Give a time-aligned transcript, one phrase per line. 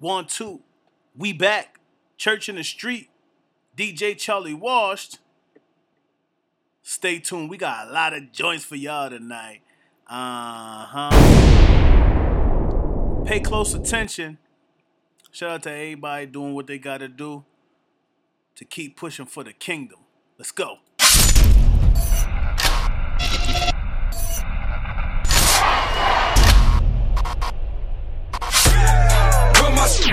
[0.00, 0.60] One, two.
[1.14, 1.78] We back.
[2.16, 3.10] Church in the street.
[3.76, 5.18] DJ Charlie Washed.
[6.82, 7.50] Stay tuned.
[7.50, 9.60] We got a lot of joints for y'all tonight.
[10.08, 11.10] Uh huh.
[13.26, 14.38] Pay close attention.
[15.30, 17.44] Shout out to everybody doing what they gotta do
[18.54, 19.98] to keep pushing for the kingdom.
[20.38, 20.78] Let's go.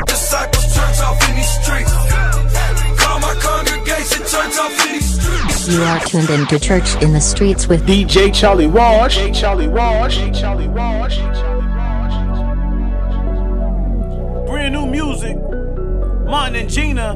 [0.05, 1.91] Disciples church off in these streets.
[2.99, 5.67] Call my congregation church off in these streets.
[5.67, 9.15] You are tuned into Church in the Streets with DJ Charlie Wash.
[9.37, 10.15] Charlie Wash.
[10.39, 11.17] Charlie Wash.
[14.47, 15.37] Brand new music.
[16.25, 17.15] Martin and Gina.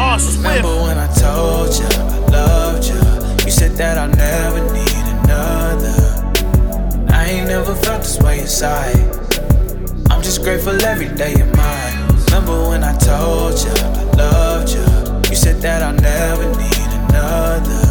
[0.00, 0.44] All Swift.
[0.44, 3.44] Remember when I told you I loved you?
[3.44, 6.10] You said that I'll never need another.
[7.12, 9.19] I ain't never felt this way inside.
[10.30, 12.06] Just grateful every day of mine.
[12.26, 14.86] Remember when I told you I loved you?
[15.28, 17.82] You said that I'll never need another.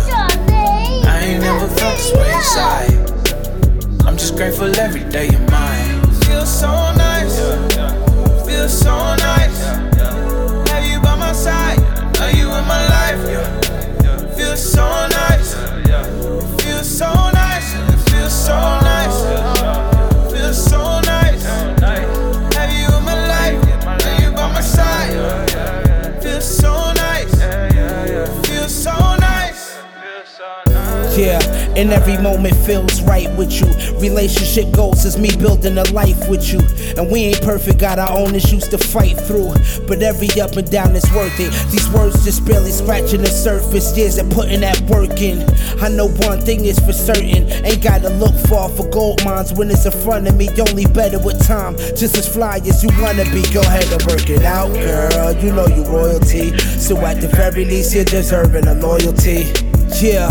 [1.05, 2.95] I ain't never felt this way inside.
[4.07, 5.99] I'm just grateful every day of mine.
[6.23, 7.35] Feels so nice.
[8.47, 9.59] Feels so nice.
[10.71, 11.77] Have you by my side?
[12.19, 13.19] Know you in my life.
[14.37, 15.55] Feels so nice.
[16.63, 17.73] Feels so nice.
[18.09, 19.08] Feels so nice.
[31.19, 31.41] Yeah,
[31.75, 33.67] and every moment feels right with you.
[33.99, 36.61] Relationship goals is me building a life with you.
[36.95, 39.51] And we ain't perfect, got our own issues to fight through.
[39.85, 41.51] But every up and down is worth it.
[41.71, 43.97] These words just barely scratching the surface.
[43.97, 45.43] Years of putting that work in.
[45.83, 47.51] I know one thing is for certain.
[47.65, 50.47] Ain't gotta look far for gold mines when it's in front of me.
[50.57, 51.75] Only better with time.
[51.97, 53.43] Just as fly as you wanna be.
[53.51, 55.33] Go ahead and work it out, girl.
[55.43, 56.57] You know you royalty.
[56.79, 59.68] So at the very least, you're deserving of loyalty.
[60.01, 60.29] Yeah,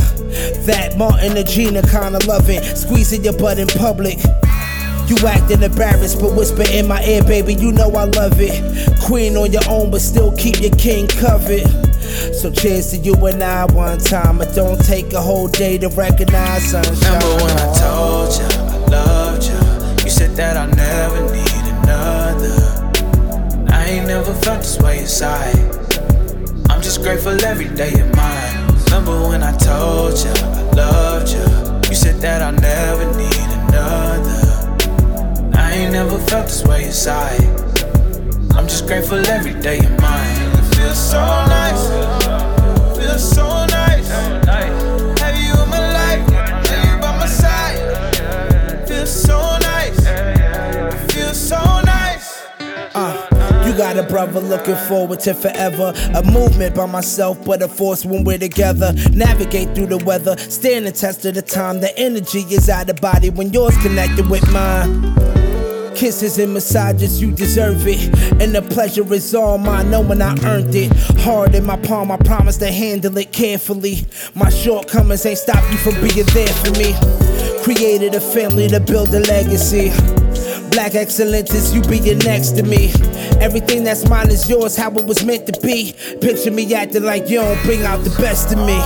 [0.65, 4.19] that Martin and Gina kinda loving, squeezing your butt in public.
[5.09, 9.01] You acting embarrassed, but whisper in my ear, baby, you know I love it.
[9.01, 11.67] Queen on your own, but still keep your king covered.
[12.35, 14.41] So cheers to you and I one time.
[14.41, 16.95] It don't take a whole day to recognize sunshine.
[16.97, 20.05] Remember when I told you I loved you?
[20.05, 23.67] You said that I'll never need another.
[23.71, 25.57] I ain't never felt this way inside.
[26.71, 28.48] I'm just grateful every day of mine.
[28.89, 31.45] Remember when I told you I loved you?
[31.91, 35.53] You said that I'll never need another.
[35.55, 37.45] I ain't never felt this way inside.
[38.57, 40.53] I'm just grateful every day of mine.
[40.59, 41.85] It feels so nice.
[41.91, 43.58] It Feels so
[53.79, 55.95] got a brother looking forward to forever.
[56.17, 58.93] A movement by myself, but a force when we're together.
[59.13, 61.81] Navigate through the weather, stand the test of the time.
[61.81, 65.15] The energy is out of body when yours connected with mine.
[65.95, 68.03] Kisses and massages, you deserve it.
[68.43, 70.91] And the pleasure is all mine, knowing I earned it.
[71.21, 74.07] Hard in my palm, I promise to handle it carefully.
[74.35, 76.95] My shortcomings ain't stop you from being there for me.
[77.63, 79.93] Created a family to build a legacy.
[80.71, 82.93] Black excellence is you being next to me.
[83.41, 85.95] Everything that's mine is yours, how it was meant to be.
[86.21, 88.79] Picture me acting like you don't bring out the best in me.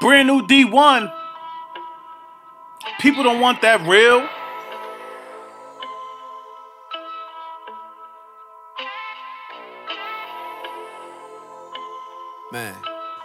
[0.00, 1.23] Brand new D1.
[3.00, 4.28] People don't want that real.
[12.52, 12.74] Man.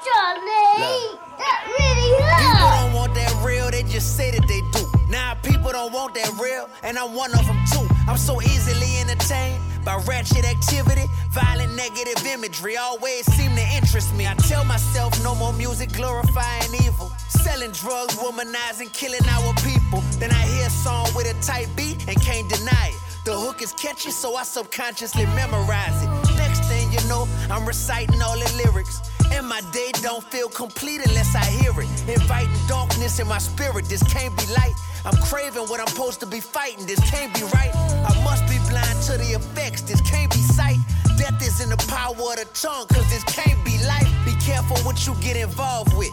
[0.04, 4.86] Charlie, that really People don't want that real, they just say that they do.
[5.08, 7.88] Now people don't want that real, and I'm one of them too.
[8.08, 14.28] I'm so easily entertained by ratchet activity, violent negative imagery always seem to interest me.
[14.28, 17.12] I tell myself no more music glorifying evil.
[17.30, 20.02] Selling drugs, womanizing, killing our people.
[20.20, 23.00] Then I hear a song with a tight beat and can't deny it.
[23.26, 26.10] The hook is catchy, so I subconsciously memorize it.
[26.38, 29.02] Next thing you know, I'm reciting all the lyrics.
[29.32, 31.90] And my day don't feel complete unless I hear it.
[32.10, 34.74] Inviting darkness in my spirit, this can't be light.
[35.06, 37.72] I'm craving what I'm supposed to be fighting, this can't be right.
[37.74, 40.78] I must be blind to the effects, this can't be sight.
[41.18, 44.08] Death is in the power of the tongue, cause this can't be life.
[44.26, 46.12] Be careful what you get involved with.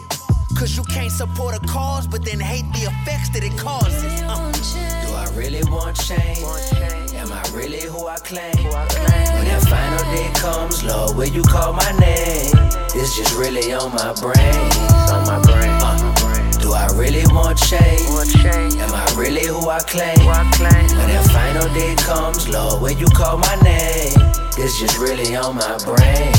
[0.57, 4.23] Cause you can't support a cause, but then hate the effects that it causes.
[4.23, 4.53] Uh.
[5.05, 6.39] Do I really want change?
[7.15, 8.55] Am I really who I claim?
[8.57, 12.55] When that final day comes, Lord, will you call my name?
[12.95, 14.73] It's just really on my brain.
[15.13, 15.66] On my brain.
[16.87, 18.07] Do I really want change?
[18.77, 20.19] Am I really who I claim?
[20.25, 24.13] When that final day comes, Lord, will you call my name?
[24.57, 26.33] this just really on my brain.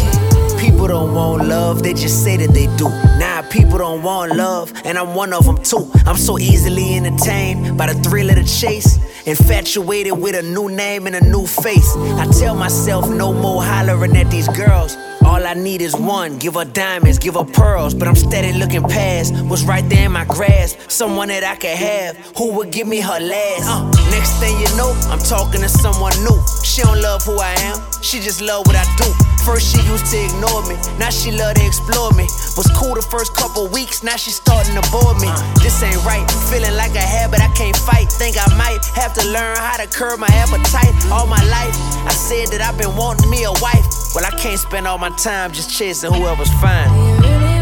[0.58, 2.90] People don't want love, they just say that they do.
[3.20, 3.27] Nah,
[3.58, 5.90] people don't want love, and I'm one of them too.
[6.06, 9.00] I'm so easily entertained by the thrill of the chase.
[9.26, 11.96] Infatuated with a new name and a new face.
[11.98, 14.96] I tell myself no more hollering at these girls.
[15.26, 17.94] All I need is one, give her diamonds, give her pearls.
[17.94, 20.80] But I'm steady looking past what's right there in my grasp.
[20.90, 23.68] Someone that I could have who would give me her last.
[23.68, 26.40] Uh, next thing you know, I'm talking to someone new.
[26.64, 29.37] She don't love who I am, she just love what I do.
[29.48, 32.28] First she used to ignore me, now she love to explore me.
[32.60, 35.32] Was cool the first couple weeks, now she starting to bore me.
[35.64, 38.12] This ain't right, feeling like a habit I can't fight.
[38.12, 40.92] Think I might have to learn how to curb my appetite.
[41.16, 41.72] All my life,
[42.04, 43.88] I said that I've been wanting me a wife.
[44.14, 46.92] Well, I can't spend all my time just chasing whoever's fine.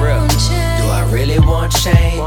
[0.02, 0.26] Real.
[0.26, 2.18] Do I really want change?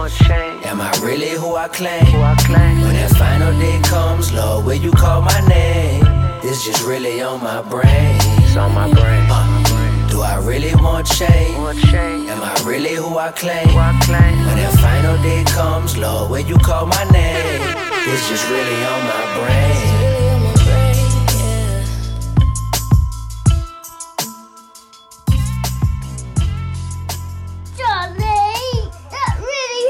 [0.70, 2.06] Am I really who I claim?
[2.14, 6.06] When that final day comes, Lord, will you call my name?
[6.44, 8.14] It's just really on my brain.
[8.46, 9.07] It's on my brain.
[10.19, 11.55] Do I really want change?
[11.94, 13.69] Am I really who I claim?
[13.69, 17.62] When that final day comes, Lord, will you call my name?
[18.05, 19.76] It's just really on my brain.
[27.76, 29.85] Charlie, that really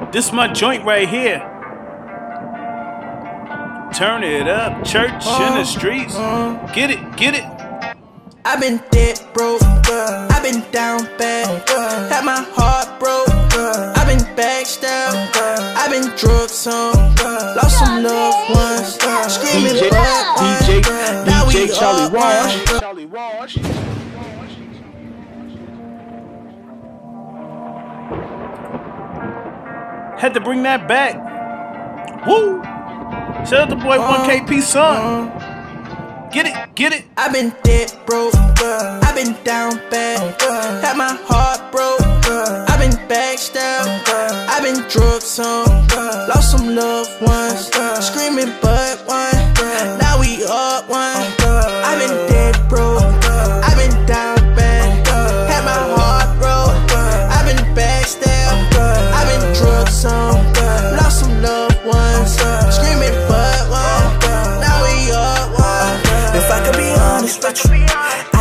[0.00, 0.12] hurt.
[0.12, 1.55] This my joint right here.
[3.96, 5.64] Turn it up, church in the uh-huh.
[5.64, 6.14] streets.
[6.16, 6.70] Uh-huh.
[6.74, 7.44] Get it, get it.
[8.44, 11.66] I've been dead broke, I've been down bad,
[12.10, 15.34] had my heart broke, I've been backstabbed,
[15.78, 16.92] I've been drugs some,
[17.56, 22.64] lost some loved ones, screaming DJ, but DJ, Now we DJ Charlie up Wash.
[22.78, 23.54] Charlie Wash.
[30.20, 32.26] Had to bring that back.
[32.26, 32.75] Woo!
[33.48, 34.60] Shout out to boy 1KP uh-huh.
[34.60, 35.28] son.
[35.28, 36.28] Uh-huh.
[36.32, 37.04] Get it, get it.
[37.16, 40.42] I've been dead broke, I've been down bad,
[40.82, 42.00] had my heart broke,
[42.68, 44.02] I've been backstabbed,
[44.50, 45.86] I've been drugs on,
[46.26, 47.70] lost some loved ones,
[48.04, 51.25] screaming but one, now we up one.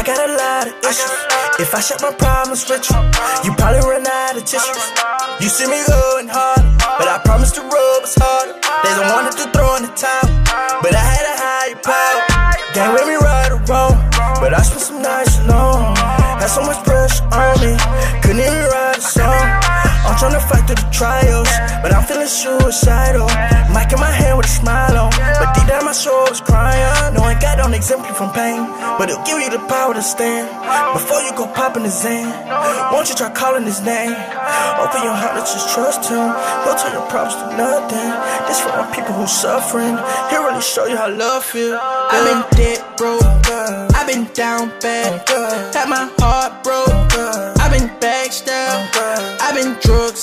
[0.05, 1.17] Got a lot of issues.
[1.57, 2.99] If I share my problems with you,
[3.41, 4.93] you probably run out of tissues.
[5.41, 6.61] You see me going hard,
[7.01, 8.53] but I promise the road was harder.
[8.53, 10.29] They don't wanted to throw in the towel,
[10.85, 12.21] but I had a higher power.
[12.77, 13.97] Can't with me right or wrong,
[14.37, 15.97] but I spent some nights alone.
[16.37, 17.73] Had so much pressure on me,
[18.21, 19.24] couldn't even write a song.
[20.05, 21.49] I'm tryna fight through the trials,
[21.81, 23.27] but I'm feeling suicidal.
[23.73, 27.13] Mic in my hand with a smile on, but deep down my soul is crying.
[27.13, 28.63] Knowing God don't exempt you from pain,
[28.97, 30.47] but it'll give you the power to stand.
[30.93, 32.29] Before you go popping the Zen,
[32.93, 34.15] won't you try calling his name?
[34.79, 36.29] Open your heart and just trust him.
[36.63, 38.09] He'll turn your problems to nothing.
[38.47, 39.97] This for my people who suffering.
[40.29, 41.77] He'll really show you how love feel.
[41.81, 43.21] I've been dead broke,
[43.95, 45.27] I've been down bad,
[45.73, 47.11] had my heart broke,
[47.59, 48.64] I've been backstabbed,
[49.73, 50.14] Drugs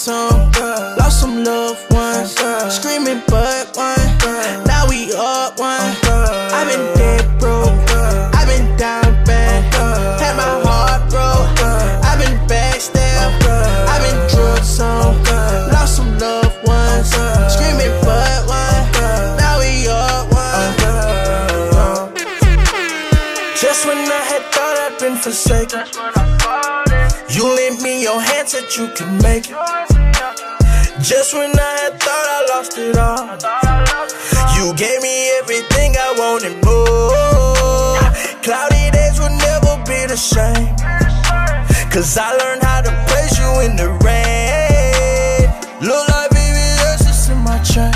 [41.93, 45.45] Cause I learned how to praise you in the rain.
[45.85, 47.93] Look like VVS is in my chain.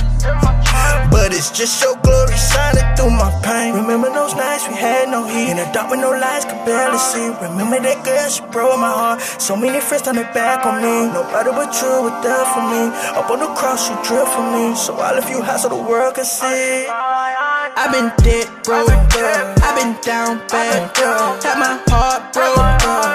[1.09, 3.73] But it's just your glory shining through my pain.
[3.73, 5.49] Remember those nights we had no heat.
[5.49, 7.33] In the dark with no lights, could barely see.
[7.41, 9.23] Remember that girl, she broke my heart.
[9.41, 11.09] So many friends turned their back on me.
[11.17, 12.93] Nobody but you were there for me.
[13.17, 14.77] Up on the cross, you drilled for me.
[14.77, 16.85] So I left you high so the world could see.
[16.85, 23.06] I've been dead broke, I've been down bad, had my heart broke,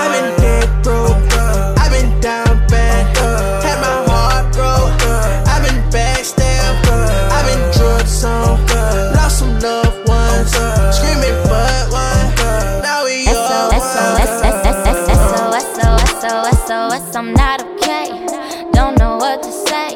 [0.00, 1.32] I've been dead broke,
[1.78, 3.04] I've been down bad,
[3.64, 5.02] had my heart broke.
[5.46, 6.88] I've been backstabbed,
[7.36, 8.64] I've been drunk some,
[9.14, 10.50] lost some loved ones.
[10.96, 13.70] Screaming but one, now we up
[16.66, 18.08] SOS, I'm not okay.
[18.72, 19.90] Don't know what to say.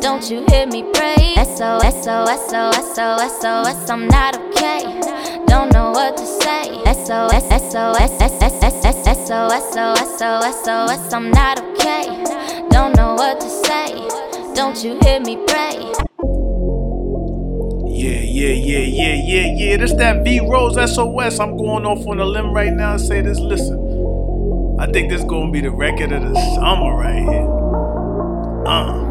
[0.00, 1.34] Don't you hear me pray?
[1.36, 5.13] SOS, SOS, SOS, SOS, I'm not okay.
[5.46, 6.64] Don't know what to say.
[6.84, 8.60] SOS, SOS, SOS,
[10.04, 12.06] SOS, SOS, I'm not okay.
[12.70, 13.92] Don't know what to say.
[14.54, 15.92] Don't you hear me pray?
[17.86, 19.76] Yeah, yeah, yeah, yeah, yeah, yeah.
[19.76, 21.38] This that V Rose SOS.
[21.40, 23.38] I'm going off on a limb right now and say this.
[23.38, 23.78] Listen,
[24.80, 27.48] I think this gonna be the record of the summer right here.
[28.66, 29.03] Uh,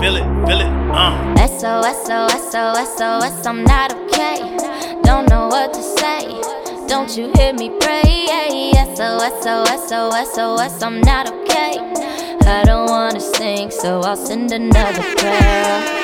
[0.00, 1.46] feel it, feel it, uh.
[1.46, 4.38] SOS, SOS, SOS, SOS, I'm not okay.
[5.02, 6.40] Don't know what to say.
[6.88, 8.04] Don't you hear me pray?
[8.94, 11.78] SOS, SOS, SOS, SOS, I'm not okay.
[12.46, 16.03] I don't wanna sing, so I'll send another prayer.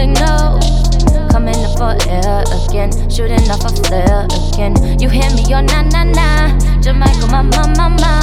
[0.00, 0.56] Signal.
[1.28, 2.90] Coming up for air again.
[3.10, 4.74] Shooting off a flare again.
[4.98, 6.28] You hear me, you're na na na.
[6.80, 8.14] Jamaica, my ma ma ma.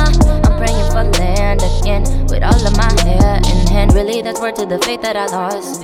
[0.45, 2.03] I'm praying for land again.
[2.29, 3.93] With all of my hair in hand.
[3.93, 5.81] Really, that's word to the faith that I lost.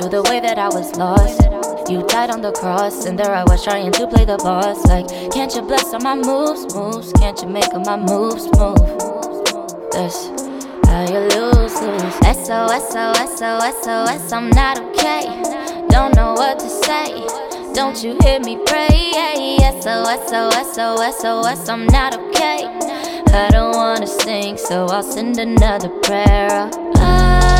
[0.00, 1.42] To the way that I was lost.
[1.90, 4.84] You died on the cross, and there I was trying to play the boss.
[4.86, 7.12] Like, can't you bless all my moves, moves?
[7.12, 8.82] Can't you make all my moves move?
[9.92, 10.18] That's
[10.88, 12.14] how you lose, lose.
[12.24, 15.26] SOS, SOS, SOS, I'm not okay.
[15.88, 17.26] Don't know what to say.
[17.74, 19.12] Don't you hear me pray?
[19.80, 22.64] SOS, SOS, SOS, I'm not okay.
[23.28, 26.48] I don't wanna sing, so I'll send another prayer.
[26.50, 26.72] up.
[26.96, 27.55] ah,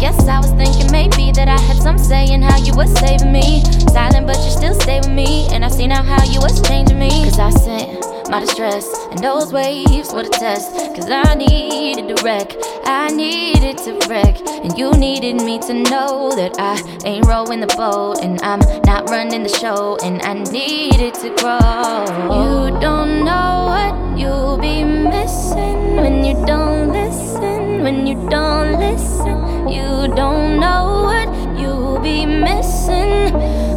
[0.00, 3.30] guess I was thinking maybe that I had some say in how you was saving
[3.30, 3.62] me.
[3.92, 5.46] Silent, but you still stay with me.
[5.52, 7.10] And I see now how you was changing me.
[7.24, 10.72] Cause I sent my distress, and those waves were the test.
[10.96, 14.40] Cause I needed to wreck, I needed to wreck.
[14.64, 19.10] And you needed me to know that I ain't rowing the boat, and I'm not
[19.10, 21.58] running the show, and I needed to grow.
[22.40, 29.49] You don't know what you'll be missing when you don't listen, when you don't listen.
[29.68, 33.32] You don't know what you'll be missing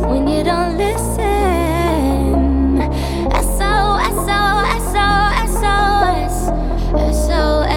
[0.07, 0.93] when you don't listen.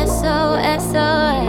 [0.07, 1.46] SOS.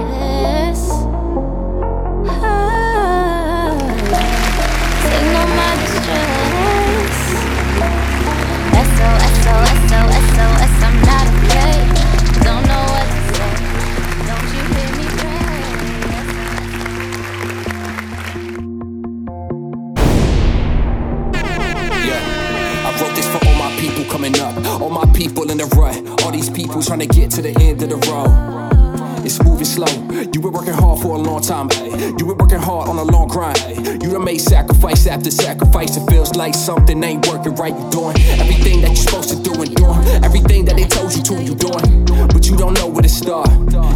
[24.28, 27.42] Coming up, all my people in the rut, all these people trying to get to
[27.42, 29.26] the end of the road.
[29.26, 29.88] It's moving slow.
[30.12, 31.70] You been working hard for a long time.
[32.18, 33.60] You been working hard on a long grind.
[34.02, 35.98] You done made sacrifice after sacrifice.
[35.98, 37.74] It feels like something ain't working right.
[37.74, 41.24] You doing everything that you're supposed to do and doing everything that they told you
[41.24, 41.44] to.
[41.44, 43.50] You doing, but you don't know where to start.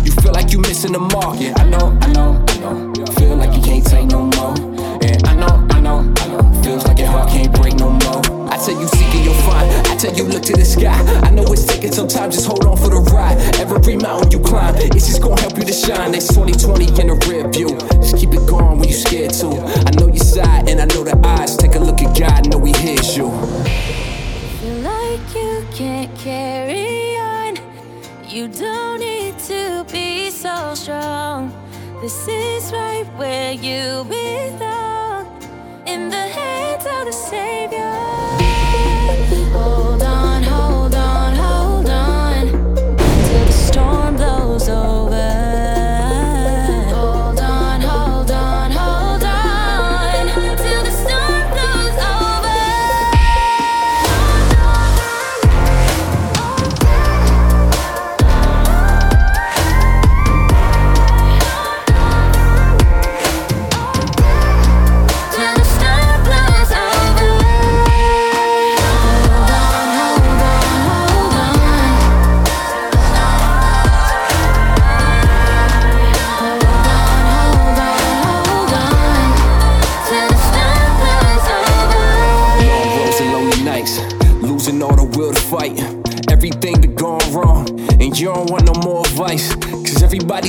[0.06, 1.40] You feel like you missing the mark.
[1.40, 2.94] Yeah, I know, I know, I know.
[3.14, 4.71] Feel like you can't take no more.
[8.66, 9.70] Tell you seek and you'll find.
[9.88, 10.98] I tell you look to the sky.
[11.26, 13.38] I know it's taking some time, just hold on for the ride.
[13.60, 16.14] Every mountain you climb, it's just gonna help you to shine.
[16.14, 17.70] It's 2020 in the rear view.
[18.02, 19.48] Just keep it going when you scared to.
[19.88, 21.58] I know your side and I know the eyes.
[21.58, 23.32] Take a look at God, know He hears you.
[24.62, 27.58] Feel like you can't carry on.
[28.28, 31.52] You don't need to be so strong.
[32.02, 35.26] This is right where you belong.
[35.88, 38.01] In the hands of the Savior.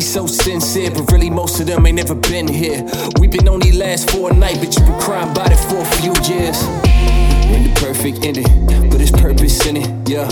[0.02, 2.84] So sincere, but really most of them ain't never been here.
[3.20, 5.84] We've been only last for a night, but you been crying about it for a
[6.00, 6.62] few years.
[7.52, 8.46] Ain't the perfect ending,
[8.88, 10.28] but there's purpose in it, yeah.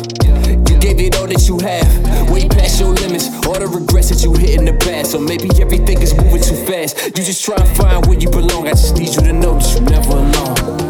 [0.68, 3.28] You gave it all that you have, way past your limits.
[3.46, 6.56] All the regrets that you hit in the past, or maybe everything is moving too
[6.66, 7.06] fast.
[7.16, 8.66] You just try and find where you belong.
[8.66, 10.80] I just need you to know that you're never alone.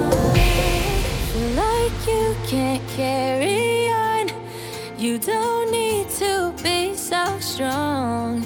[1.57, 4.31] like you can't carry on.
[4.97, 8.45] You don't need to be so strong.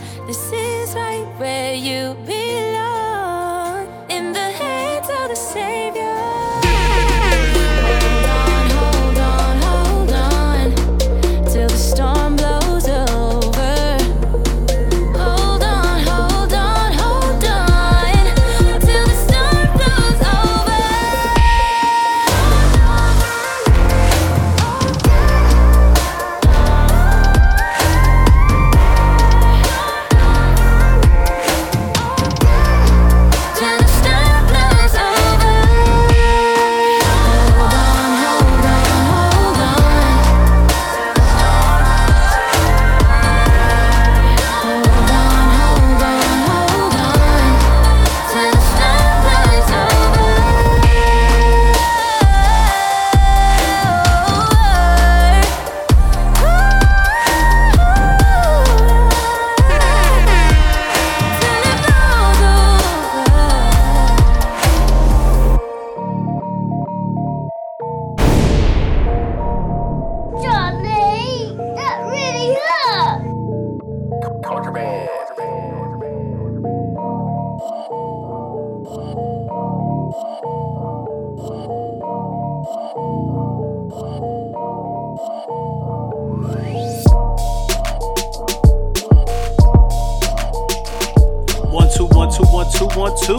[92.65, 93.39] One two one two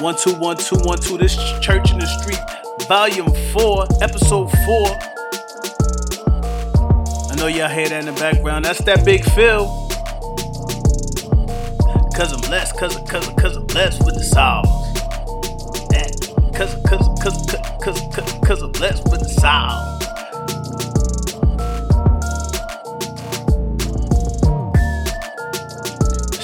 [0.00, 0.32] one two.
[0.34, 1.18] One two one two.
[1.18, 2.38] This church in the street,
[2.88, 4.86] volume four, episode four.
[7.30, 8.64] I know y'all hear that in the background.
[8.64, 9.66] That's that big Phil.
[12.16, 14.92] Cause I'm blessed, cause I'm, cause I'm, cause I'm blessed with the sauce.
[15.90, 16.10] That
[16.54, 19.93] cause cause cause cause cause cause, cause I'm blessed with the sauce.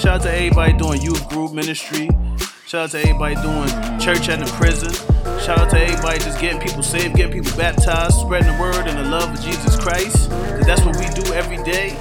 [0.01, 2.09] Shout out to everybody doing youth group ministry.
[2.67, 3.69] Shout out to everybody doing
[4.01, 4.91] church at the prison.
[5.45, 8.99] Shout out to everybody just getting people saved, getting people baptized, spreading the word and
[8.99, 10.31] the love of Jesus Christ.
[10.31, 11.99] Cause that's what we do every day.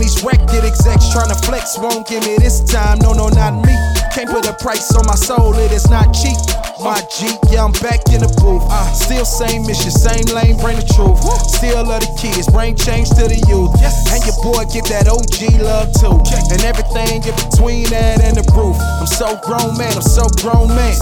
[0.00, 3.00] These record execs tryna flex won't give me this time.
[3.00, 3.76] No, no, not me.
[4.14, 6.69] Can't put a price on my soul, it is not cheap.
[6.80, 8.64] My G, yeah, I'm back in the booth.
[8.64, 11.20] Uh, still same mission, same lane, bring the truth.
[11.44, 13.68] Still love the kids, bring change to the youth.
[14.08, 16.16] And your boy get that OG love too.
[16.48, 18.80] And everything in between that and the roof.
[18.80, 20.96] I'm so grown, man, I'm so grown, man.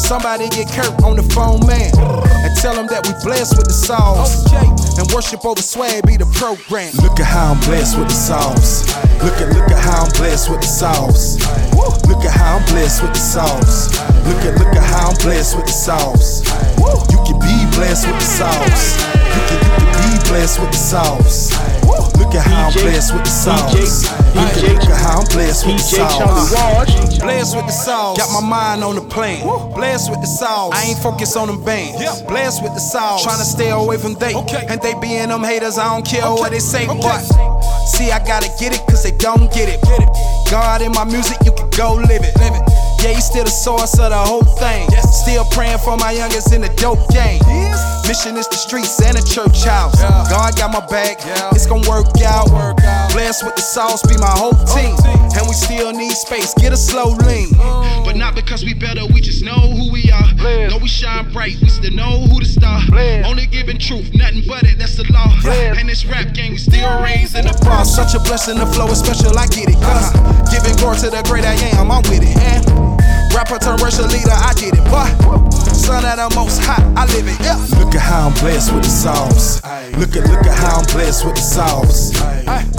[0.00, 1.92] Somebody get Kurt on the phone, man.
[2.40, 4.48] And tell him that we blessed with the sauce.
[4.96, 6.96] And worship over swag be the program.
[7.04, 8.88] Look at how I'm blessed with the sauce.
[9.20, 11.36] Look at look at how I'm blessed with the sauce.
[12.08, 13.92] Look at how I'm blessed with the sauce.
[14.24, 16.46] Look at look at how I'm blessed with the sauce.
[17.10, 18.94] You can be blessed with the sauce.
[18.94, 21.50] You can, you can be blessed with the sauce.
[22.14, 23.74] Look at how I'm blessed with the sauce.
[23.74, 27.18] Look at how I'm blessed with the sauce.
[27.18, 28.18] Blessed with the sauce.
[28.18, 29.42] Got my mind on the plane.
[29.74, 30.74] Blessed with the sauce.
[30.76, 32.22] I ain't focused on them bands.
[32.22, 33.24] Blessed with the sauce.
[33.24, 34.32] Trying to stay away from they.
[34.70, 36.86] And they being them haters, I don't care what they say.
[36.86, 37.18] But
[37.98, 39.82] see, I gotta get it, cause they don't get it.
[40.48, 42.79] God in my music, you can go live it.
[43.02, 44.88] Yeah, he's still the source of the whole thing.
[45.12, 47.40] Still praying for my youngest in the dope game.
[48.06, 50.00] Mission is the streets and the church house.
[50.28, 51.18] God got my back,
[51.54, 52.48] it's gonna work out.
[53.12, 54.94] Blessed with the sauce, be my whole team.
[55.34, 57.48] And we still need space, get a slow lean.
[57.58, 58.02] Oh.
[58.04, 60.28] But not because we better, we just know who we are.
[60.70, 62.80] Though we shine bright, we still know who to star.
[63.24, 65.30] Only giving truth, nothing but it, that's the law.
[65.76, 67.84] And this rap game, we still raising the bar.
[67.84, 69.76] Such a blessing, the flow is special, I get it.
[69.76, 70.40] Uh-huh.
[70.40, 72.36] Cause giving glory to the great I am, I'm with it.
[72.36, 72.62] And
[73.34, 74.84] rapper turn racial leader, I get it.
[74.90, 75.10] But
[75.74, 77.38] son of the most hot, I live it.
[77.40, 77.58] Yeah.
[77.78, 79.62] Look at how I'm blessed with the sauce.
[79.98, 82.14] Look at look at how I'm blessed with the sauce.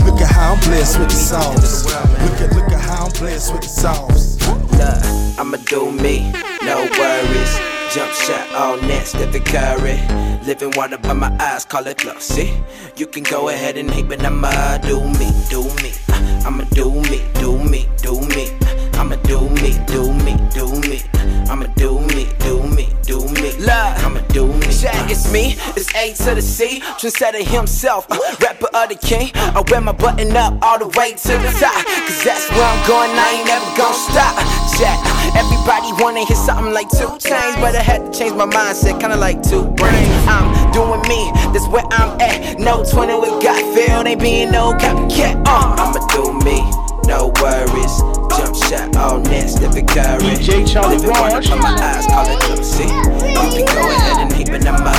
[0.06, 1.86] Look at how I'm blessed with the sauce.
[1.86, 4.38] Look at look at how I'm blessed with the sauce.
[4.48, 6.32] Look, I'ma do me,
[6.64, 7.54] no worries.
[7.94, 10.00] Jump shot all net, Stephen Curry.
[10.46, 12.24] Living water by my eyes, call it close.
[12.24, 12.54] See,
[12.96, 15.92] you can go ahead and hate, but I'ma do me, do me.
[16.10, 18.50] Uh, I'ma do me, do me, do me.
[18.94, 21.02] I'ma do me, do me, do me.
[21.50, 22.71] I'ma do me, do me,
[23.12, 23.52] do me.
[23.60, 24.68] Look, I'ma do me.
[24.72, 26.80] Jack, it's me, it's A to the C.
[27.00, 29.32] Trendsetter himself, uh, rapper of the king.
[29.36, 31.76] I wear my button up all the way to the top.
[32.08, 34.34] Cause that's where I'm going, I ain't never gonna stop.
[34.80, 34.98] Jack,
[35.36, 39.18] everybody wanna hear something like 2 Chainz, but I had to change my mindset, kinda
[39.18, 40.16] like two brains.
[40.28, 42.60] I'm doing me, that's where I'm at.
[42.60, 45.36] No 20 with God feel, ain't being no copycat.
[45.46, 46.64] Uh, I'ma do me,
[47.08, 47.96] no worries.
[48.38, 50.22] Jump shot all net, Stephen Curry.
[50.36, 51.50] DJ Charlie Living water Wash.
[51.50, 52.84] from my eyes, call it Lucy.
[52.84, 54.92] You can go ahead and hate, but I'ma.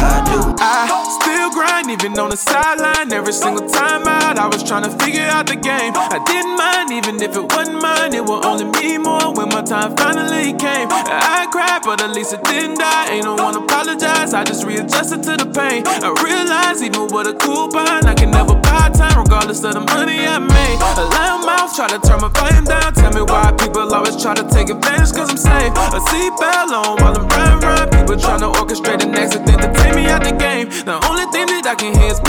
[0.59, 3.12] I still grind, even on the sideline.
[3.12, 5.93] Every single time out, I was trying to figure out the game.
[5.95, 8.15] I didn't mind, even if it wasn't mine.
[8.15, 10.88] It would only mean more when my time finally came.
[10.91, 13.11] I cried, but at least it didn't die.
[13.11, 15.83] Ain't no one apologize, I just readjusted to the pain.
[15.87, 18.62] I realized even with a coupon, I can never buy
[19.03, 20.79] time, regardless of the money I made.
[20.79, 22.95] A loud mouth try to turn my volume down.
[22.95, 25.73] Tell me why people always try to take advantage, cause I'm safe.
[25.75, 27.88] A seatbelt on while I'm riding, ride.
[27.91, 30.69] People trying to orchestrate the next thing to take me out the game.
[30.71, 32.21] The only thing that I can hear is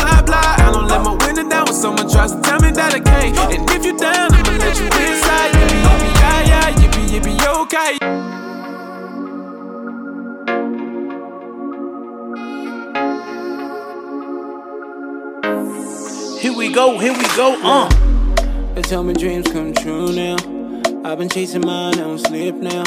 [16.73, 17.87] go, here we go, uh.
[18.73, 20.37] They tell me dreams come true now.
[21.05, 22.83] I've been chasing mine, I don't sleep now.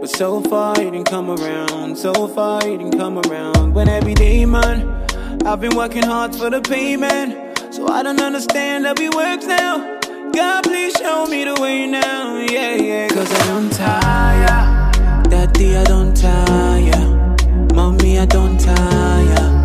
[0.00, 3.72] But so far you didn't come around, so far you didn't come around.
[3.72, 5.06] When every day, man,
[5.46, 7.74] I've been working hard for the payment.
[7.74, 9.98] So I don't understand how it works now.
[10.32, 13.08] God, please show me the way now, yeah, yeah.
[13.08, 15.22] Cause I don't tire.
[15.30, 17.74] Daddy, I don't tire.
[17.74, 19.57] Mommy, I don't tire.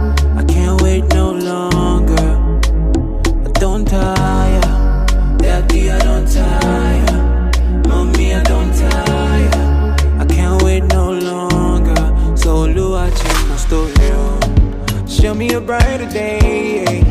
[15.23, 17.01] Show me a brighter day.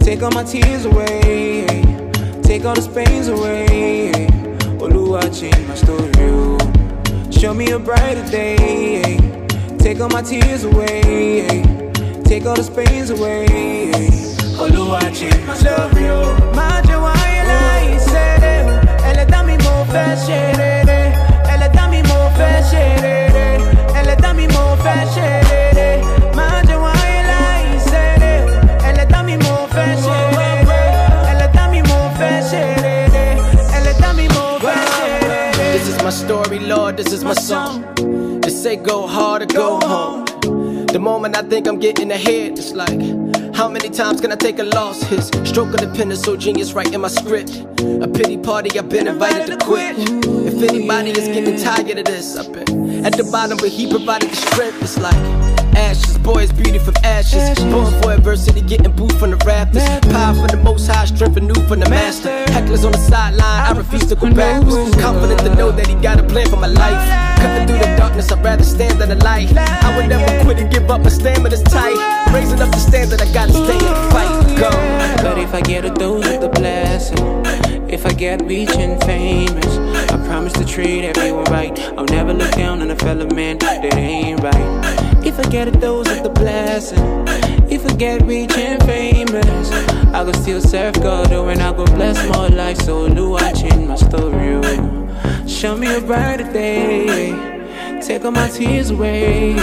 [0.00, 1.66] Take all my tears away.
[2.42, 4.10] Take all the pains away.
[4.80, 7.30] Oluwa, change my story.
[7.30, 9.18] Show me a brighter day.
[9.78, 11.42] Take all my tears away.
[12.24, 13.46] Take all the pains away.
[14.56, 16.08] Oluwa, change my story.
[16.08, 16.32] oh.
[16.56, 18.72] Má jẹ́ wáyé láì ṣeré o.
[19.10, 21.00] Ẹlẹ́dàá mi mo fẹ́ ṣe rere.
[21.52, 23.46] Ẹlẹ́dàá mi mo fẹ́ ṣe rere.
[24.00, 25.28] Ẹlẹ́dàá mi mo fẹ́ ṣe
[38.70, 40.24] say go hard or go home.
[40.86, 43.00] The moment I think I'm getting ahead, it's like,
[43.54, 45.02] how many times can I take a loss?
[45.02, 47.50] His stroke of the pen is so genius, right in my script.
[48.06, 49.96] A pity party, I've been invited to quit.
[49.98, 54.30] If anybody is getting tired of this, I've been at the bottom, but he provided
[54.30, 54.82] the strength.
[54.82, 57.58] It's like, ashes, boys, beauty from ashes.
[57.64, 59.82] Born for adversity, getting booed from the rafters.
[60.12, 62.30] Power from the most high, strength renewed from the master.
[62.52, 64.94] Hecklers on the sideline, I refuse to go backwards.
[64.96, 67.00] Confident to know that he got a plan for my life.
[67.38, 69.56] Cutting through the darkness, I'd rather stand than the light.
[69.56, 71.98] I would never quit and give up, my stamina's tight.
[72.32, 74.58] Raising up the standard, I gotta stay and fight.
[74.58, 74.70] Go.
[75.22, 77.18] But if I get a dose of the blessing,
[77.88, 79.66] if I get rich and famous,
[80.12, 81.78] I promise to treat everyone right.
[81.96, 84.99] I'll never look down on a fellow man that ain't right.
[85.40, 86.98] If I get a dose of the blessing,
[87.72, 89.70] if forget reaching famous.
[90.12, 92.76] I go still serve God, oh, and I go bless more life.
[92.82, 94.60] So, Lou, I change my story.
[94.62, 95.46] oh.
[95.48, 97.32] Show me a brighter day.
[98.02, 99.54] Take all my tears away.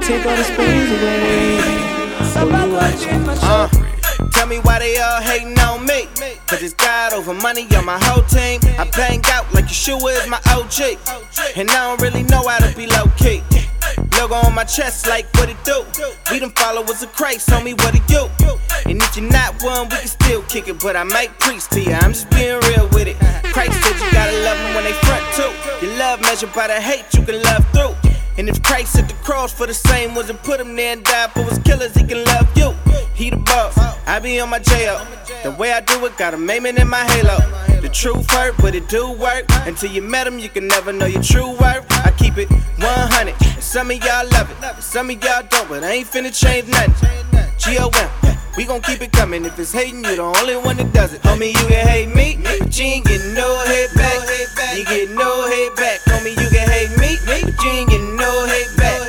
[0.00, 1.58] Take all the pains away.
[2.38, 3.68] Oh, Lou, I change my Uh,
[4.30, 6.08] tell me why they all hating on me.
[6.46, 8.60] Cause it's God over money on my whole team.
[8.78, 10.96] I bang out like Yeshua is my OG.
[11.54, 13.42] And I don't really know how to be low key.
[14.18, 15.84] Logo on my chest, like what it do?
[16.30, 18.28] We them followers of Christ, me what it you.
[18.86, 20.80] And if you're not one, we can still kick it.
[20.80, 23.16] But I might preach to you, I'm just being real with it.
[23.52, 25.86] Christ said you gotta love them when they front too.
[25.86, 27.94] Your love measured by the hate you can love through.
[28.38, 31.02] And if Christ at the cross for the same ones and put him there and
[31.02, 32.74] died for his killers, he can love you.
[33.14, 35.06] He the boss, I be on my J up.
[35.42, 37.38] The way I do it, got a maiming in my halo.
[37.80, 39.46] The truth hurt, but it do work.
[39.64, 41.86] Until you met him, you can never know your true worth.
[42.04, 43.34] I keep it 100.
[43.40, 46.68] And some of y'all love it, some of y'all don't, but I ain't finna change
[46.68, 46.92] nothing.
[47.58, 48.10] G-O-M,
[48.56, 49.44] we gon' keep it coming.
[49.44, 51.22] If it's hating, you the only one that does it.
[51.22, 54.76] Homie, you can hate me, but you ain't getting no hate back.
[54.76, 56.00] You get no hate back.
[56.06, 59.00] Homie, you can hate me, but you ain't getting no hate back.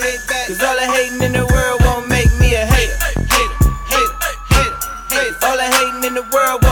[0.48, 2.96] Cause all the hating in the world won't make me a hater.
[3.28, 3.58] Hater,
[3.92, 4.16] hater,
[4.56, 4.76] hater,
[5.12, 5.46] hater.
[5.46, 6.67] All the hating in the world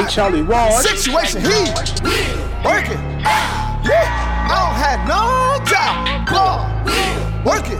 [0.00, 0.72] DJ Charlie Ward.
[0.82, 1.68] Situation heat.
[2.64, 3.00] Work it.
[3.84, 4.08] Yeah.
[4.48, 6.26] I don't have no job.
[6.26, 6.60] God.
[7.44, 7.78] Work it.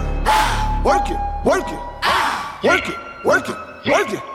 [0.85, 1.19] Work it.
[1.45, 1.81] Work it.
[2.65, 3.25] Work it.
[3.25, 3.57] Work it.
[3.87, 4.30] Work it.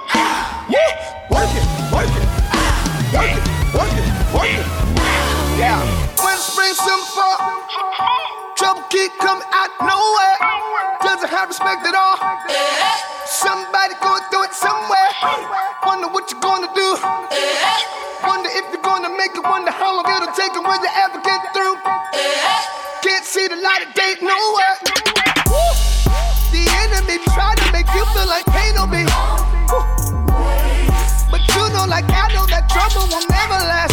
[8.96, 10.36] Keep coming out nowhere.
[11.04, 12.16] Doesn't have respect at all.
[13.28, 15.12] Somebody going through it somewhere.
[15.84, 16.96] Wonder what you're gonna do.
[18.24, 19.44] Wonder if you're gonna make it.
[19.44, 21.76] Wonder how long it'll take and will you ever get through.
[23.04, 24.80] Can't see the light of day nowhere.
[26.56, 29.04] The enemy try to make you feel like pain on me.
[31.28, 33.85] But you know, like I know that trouble will never last.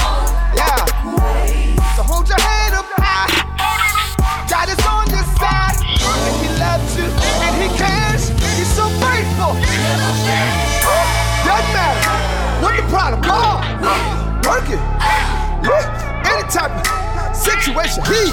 [16.53, 18.05] Type of situation.
[18.05, 18.29] He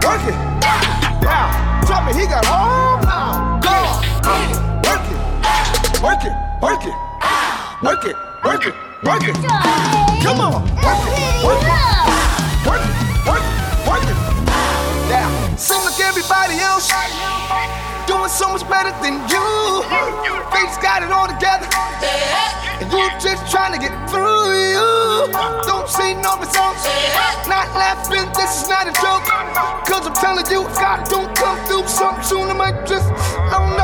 [0.00, 0.38] work it.
[1.20, 1.84] Yeah.
[1.84, 3.60] Tell me he got all power.
[3.60, 4.00] God.
[4.88, 5.20] Work it.
[6.02, 6.32] Work it.
[6.62, 6.96] Work it.
[7.84, 8.16] Work it.
[8.44, 8.74] Work it.
[9.04, 9.36] Work it.
[10.24, 10.64] Come on.
[10.80, 11.12] Work it.
[11.44, 11.76] Work it.
[12.64, 12.92] Work it.
[13.28, 13.88] Work it.
[13.88, 14.16] Work it.
[15.12, 15.56] Yeah.
[15.56, 16.88] Seem like everybody else
[18.06, 19.84] doing so much better than you.
[20.50, 21.68] Fate's got it all together.
[22.80, 25.32] And you just trying to get through you.
[25.66, 26.86] Don't see no results.
[27.48, 29.26] Not laughing, this is not a joke.
[29.86, 33.58] Cause I'm telling you, if God don't come through something soon, I might just, I
[33.58, 33.78] don't.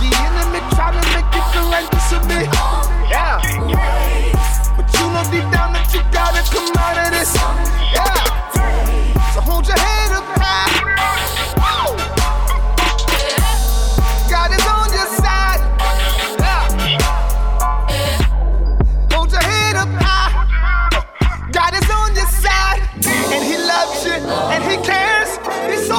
[0.00, 2.48] The enemy try to make you feel like this will be.
[3.12, 3.36] Yeah.
[4.76, 7.34] But you know deep down that you gotta come out of this.
[7.92, 8.21] Yeah.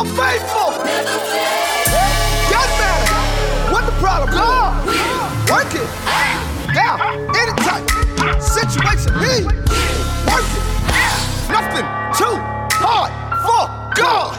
[0.03, 0.69] So faithful.
[2.51, 3.71] Doesn't matter.
[3.71, 4.29] What the problem?
[4.31, 4.85] God.
[5.49, 5.87] Work it.
[6.73, 6.97] Yeah.
[7.39, 7.85] Any type.
[8.41, 9.13] Situation.
[9.19, 9.45] He.
[10.27, 10.63] Work it.
[11.49, 11.87] Nothing
[12.17, 12.35] too
[12.83, 13.11] hard
[13.45, 13.63] for
[13.95, 14.31] God.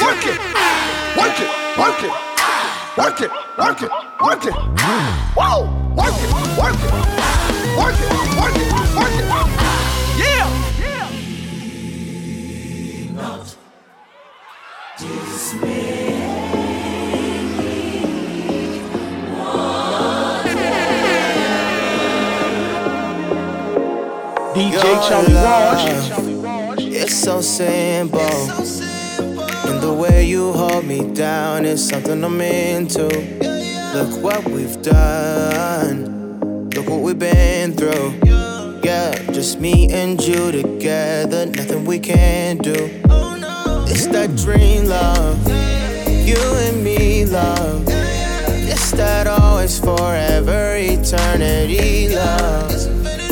[0.00, 0.38] Work it.
[1.16, 1.50] Work it.
[1.78, 2.12] Work it.
[2.96, 3.30] Work it.
[3.58, 3.90] Work it.
[4.20, 4.54] Work it.
[5.36, 5.68] Whoa.
[5.96, 6.30] Work it.
[6.58, 6.92] Work it.
[7.76, 8.08] Work it.
[8.40, 8.96] Work it.
[8.96, 9.27] Work it.
[15.38, 15.54] DJ
[25.06, 25.36] Charlie.
[26.92, 28.20] It's so simple.
[28.20, 33.06] And the way you hold me down is something I'm into.
[33.94, 36.40] Look what we've done.
[36.70, 38.14] Look what we've been through.
[38.82, 41.46] Yeah, just me and you together.
[41.46, 42.90] Nothing we can't do.
[43.90, 45.38] It's that dream love.
[46.26, 47.84] You and me love.
[47.88, 52.70] It's that always forever eternity love.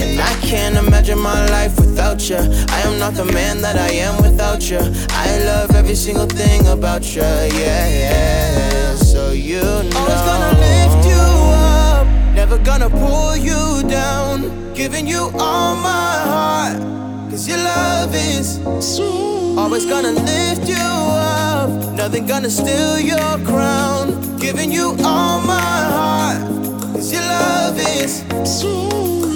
[0.00, 2.36] And I can't imagine my life without you.
[2.36, 4.80] I am not the man that I am without you.
[5.10, 8.94] I love every single thing about you, yeah, yeah.
[8.96, 9.90] So you know.
[9.94, 14.74] Always gonna lift you up, never gonna pull you down.
[14.74, 19.45] Giving you all my heart, cause your love is sweet.
[19.56, 24.36] Always gonna lift you up, nothing gonna steal your crown.
[24.38, 26.42] Giving you all my heart,
[26.92, 29.36] cause your love is sweet.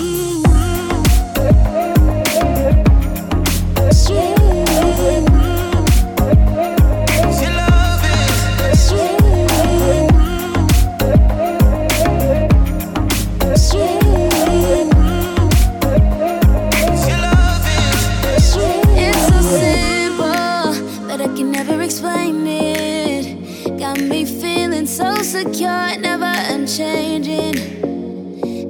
[25.42, 27.56] So secure, never unchanging.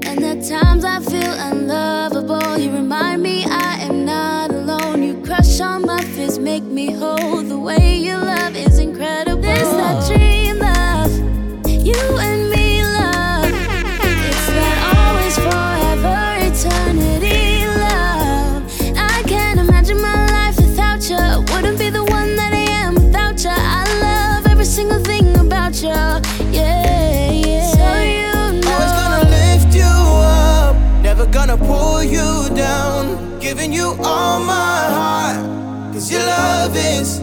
[0.04, 5.02] And the times I feel unlovable, you remind me I am not alone.
[5.02, 7.42] You crush all my fears, make me whole.
[7.42, 8.19] The way you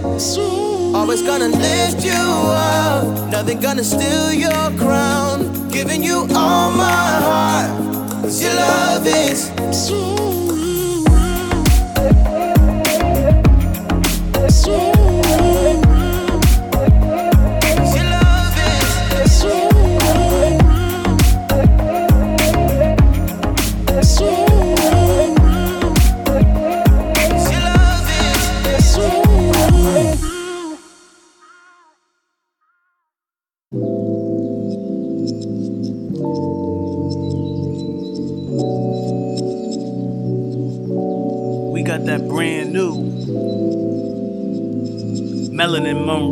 [0.03, 5.69] Always gonna lift you up, nothing gonna steal your crown.
[5.69, 9.51] Giving you all my heart, cause your love is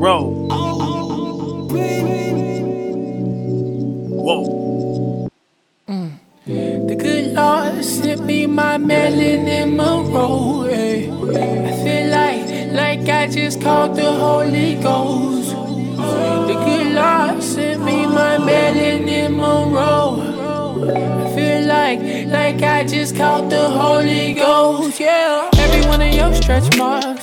[0.06, 0.35] Melanin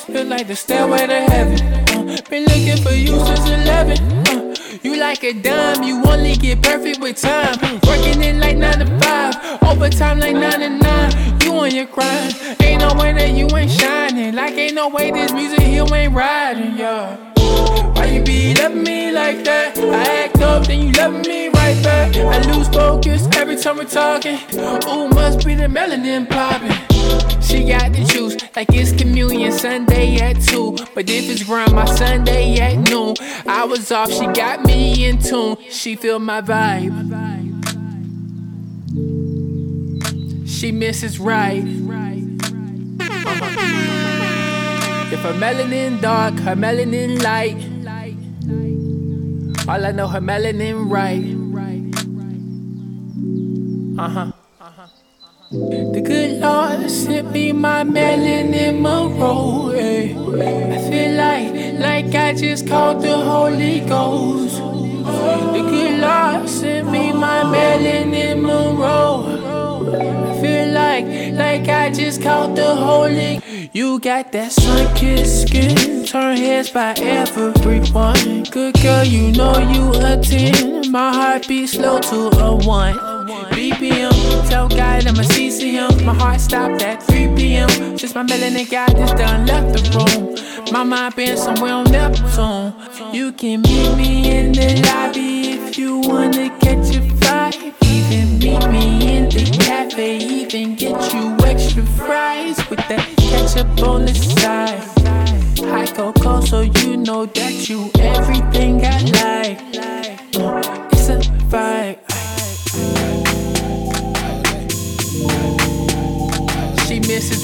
[0.02, 1.60] feel like the stairway to heaven.
[1.62, 3.98] Uh, been looking for you since 11.
[4.26, 7.54] Uh, you like a dime, you only get perfect with time.
[7.86, 11.40] Working it like 9 to 5, overtime like 9 to 9.
[11.42, 14.34] You on your grind, ain't no way that you ain't shining.
[14.34, 17.16] Like ain't no way this music here ain't riding, yeah.
[17.94, 19.78] Why you be loving me like that?
[19.78, 21.51] I act up, then you love me
[21.82, 22.16] back.
[22.16, 24.38] I lose focus every time we're talking.
[24.54, 26.72] Ooh, must be the melanin popping.
[27.42, 30.76] She got the juice, like it's communion Sunday at 2.
[30.94, 33.14] But if it's my Sunday at noon,
[33.46, 35.56] I was off, she got me in tune.
[35.68, 36.92] She feel my vibe.
[40.46, 41.64] She misses right.
[45.12, 47.68] If her melanin dark, her melanin light.
[49.68, 51.41] All I know, her melanin right.
[53.98, 54.32] Uh huh.
[55.50, 59.70] The good Lord sent me my melanin Monroe.
[59.70, 60.14] eh.
[60.14, 64.56] I feel like, like I just caught the Holy Ghost.
[64.56, 69.26] The good Lord sent me my melanin Monroe.
[70.30, 71.04] I feel like,
[71.34, 73.40] like I just caught the Holy.
[73.72, 78.44] You got that sun-kissed skin, turn heads by everyone.
[78.44, 80.90] Good girl, you know you a 10.
[80.90, 82.56] My heart beats slow to a
[83.26, 83.52] 1.
[83.52, 86.04] BPM, tell God I'm a CCM.
[86.04, 87.96] My heart stopped at 3 p.m.
[87.96, 90.72] Just my melanin guy just done left the room.
[90.72, 92.74] My mind been somewhere on Neptune.
[93.12, 97.74] You can meet me in the lobby if you wanna catch a vibe.
[97.84, 104.06] Even meet me in the cafe, even get you extra fries with that ketchup on
[104.06, 104.80] the side.
[105.58, 109.58] High cocoa, so you know that you everything I
[110.32, 110.81] like.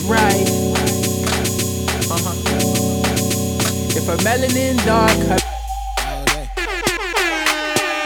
[0.08, 0.48] Right.
[2.10, 2.34] Uh-huh.
[3.96, 5.38] If her melanin dark, her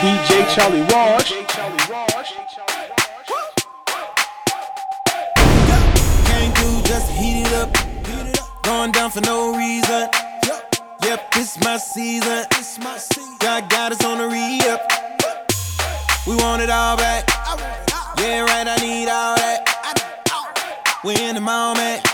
[0.02, 1.32] DJ Charlie Wash.
[8.82, 10.08] going down for no reason.
[11.04, 12.46] Yep, it's my season.
[13.38, 14.80] God got us on the re-up.
[16.26, 17.28] We want it all back.
[18.18, 19.71] Yeah, right, I need all that.
[21.04, 22.06] We in the moment.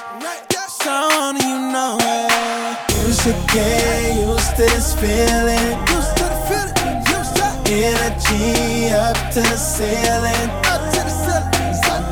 [0.80, 2.78] So you know it.
[2.96, 5.76] You should get used to this feeling.
[5.92, 6.72] Used to the feeling.
[7.12, 10.48] Used to Energy up to the ceiling.
[10.72, 11.52] Up to the ceiling.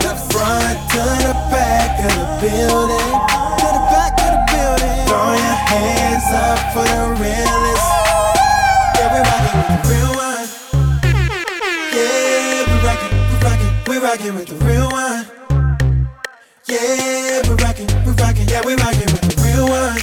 [0.04, 3.12] The front to the back of the building.
[3.56, 5.08] To the back of the building.
[5.08, 7.88] Throw your hands up for the realest.
[9.00, 9.16] The
[9.88, 10.48] real one.
[11.96, 14.85] Yeah, we rockin', we rockin', we rockin' with the real.
[16.68, 20.00] Yeah, we're rocking, we're rocking, yeah, we're rocking with the real one.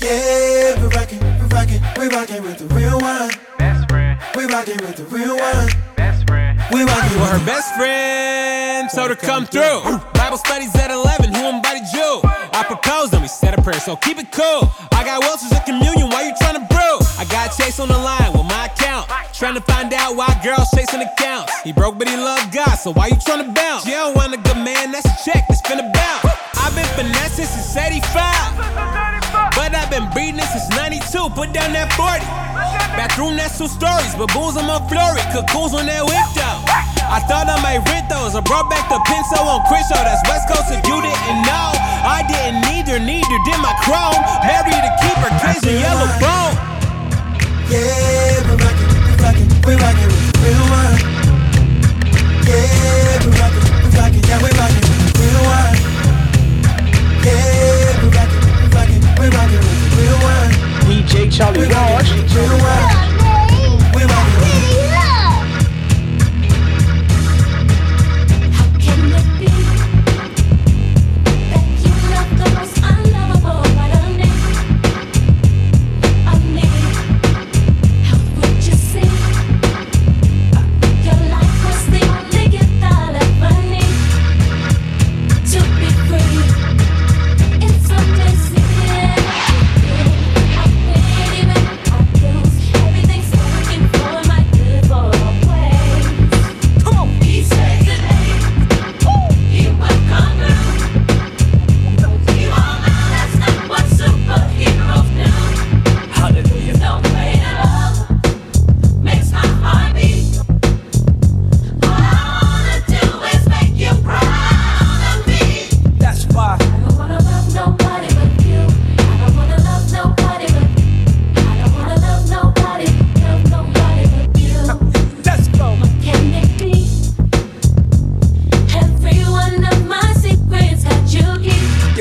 [0.00, 3.30] Yeah, we're rocking, we're rocking, we're rocking with the real one.
[3.56, 4.20] Best friend.
[4.34, 5.91] We're rocking with the real one.
[6.72, 9.80] We rockin' Well, with her best friend told her come through.
[10.14, 12.20] Bible studies at 11, who invited you?
[12.24, 14.70] I proposed and we said a prayer, so keep it cool.
[14.92, 16.96] I got Welch's at communion, why you trying to brew?
[17.18, 19.10] I got Chase on the line with my account.
[19.32, 21.52] Trying to find out why girls chasing accounts.
[21.62, 23.84] He broke, but he loved God, so why you trying to bounce?
[23.84, 26.24] You don't want a good man, that's a check, that's finna bounce.
[26.56, 29.11] I've been finessing since 85.
[29.54, 31.30] But I've been breathing since 92.
[31.36, 32.24] Put down that 40.
[32.96, 34.12] Bathroom, that's two stories.
[34.16, 35.20] Baboons on my flurry.
[35.32, 36.60] Cocoons on that whip though.
[37.12, 38.32] I thought I might rent those.
[38.32, 40.00] I brought back the pencil on Crenshaw.
[40.00, 41.68] That's West Coast if you didn't know.
[42.04, 44.16] I didn't neither, neither did my chrome.
[44.44, 46.56] Married to keep her kids in yellow bone.
[47.68, 50.64] Yeah, we rockin', we rockin', we rockin' the real.
[52.48, 55.76] Yeah, we rockin', we rockin', yeah, we rockin' with the real one.
[57.24, 57.81] Yeah,
[59.22, 60.50] we rockin' with the real one.
[60.90, 63.11] DJ Charlie We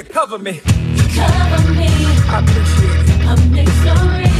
[0.01, 0.53] you cover me.
[0.53, 1.87] You cover me.
[2.27, 3.25] I appreciate it.
[3.27, 4.30] I'm sorry.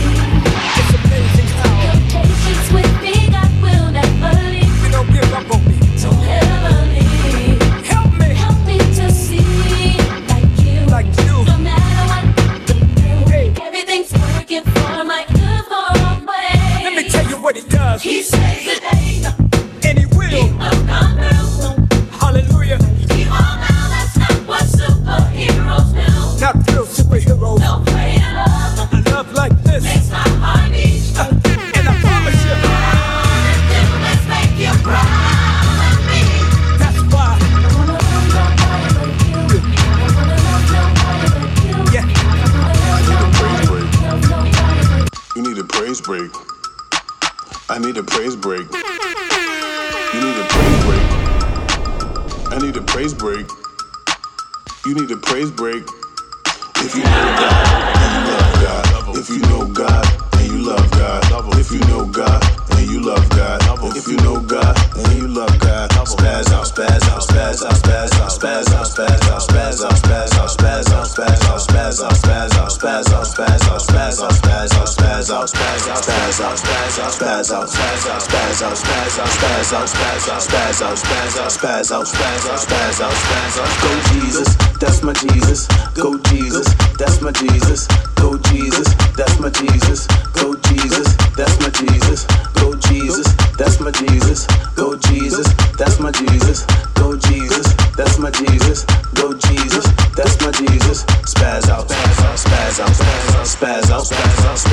[79.72, 83.72] Spaz out, spaz out, spaz out, spaz out, spaz out.
[83.82, 85.68] Go Jesus, that's my Jesus.
[85.96, 86.68] Go Jesus,
[86.98, 87.88] that's my Jesus.
[88.16, 90.08] Go Jesus, that's my Jesus.
[90.34, 92.28] Go Jesus, that's my Jesus.
[92.54, 94.48] Go Jesus, that's my Jesus.
[94.76, 95.48] Go Jesus,
[95.78, 96.66] that's my Jesus.
[96.96, 98.86] Go Jesus, that's my Jesus.
[99.16, 99.86] Go Jesus,
[100.18, 101.06] that's my Jesus.
[101.24, 104.71] Spaz out, spaz out, spaz out, spaz out, spaz out,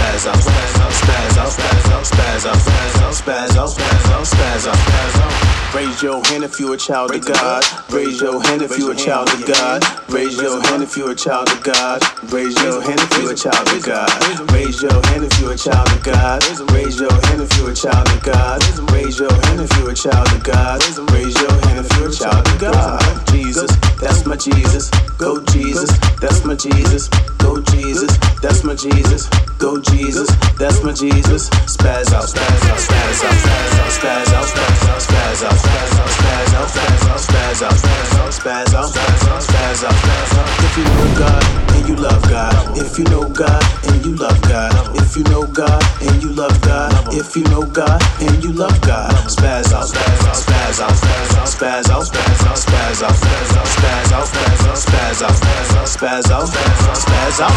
[5.99, 7.65] Raise your hand if you a child of God.
[7.91, 9.83] Raise your hand if you a child of God.
[10.09, 12.01] Raise your hand if you a child of God.
[12.31, 14.53] Raise your hand if you a child of God.
[14.55, 16.41] Raise your hand if you a child of God.
[16.71, 18.63] Raise your hand if you a child of God.
[18.93, 20.81] Raise your hand if you a child of God.
[21.11, 23.27] Raise your hand if you a child of God.
[23.33, 24.91] Jesus, that's my Jesus.
[25.19, 25.91] Go Jesus,
[26.21, 27.11] that's my Jesus.
[27.49, 29.27] Go Jesus, that's my Jesus.
[29.57, 30.29] Go Jesus,
[30.61, 31.49] that's my Jesus.
[31.65, 36.53] Spaz out, spaz out, spaz out, spaz out, spaz out, spaz out, spaz out, spaz
[36.53, 40.49] out, spaz out, spaz out, spaz out, spaz out, spaz out, spaz out.
[40.61, 44.41] If you know God and you love God, if you know God and you love
[44.43, 48.53] God, if you know God and you love God, if you know God and you
[48.53, 53.03] love God, spaz out, spaz out, spaz out, spaz out, spaz out, spaz out, spaz
[53.03, 57.38] out, spaz out, spaz out, spaz out, spaz out, spaz out, spaz out, spaz out,
[57.39, 57.53] spaz out.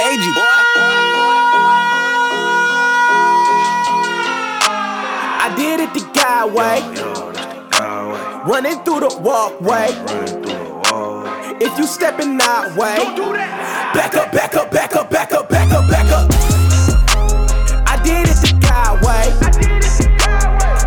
[0.00, 0.24] AG.
[5.40, 6.80] I did it the guy way.
[8.46, 9.88] Running through the walkway.
[11.60, 12.98] If you stepping that way,
[13.94, 16.30] back up, back up, back up, back up, back up, back up.
[17.86, 19.32] I did it the guy way.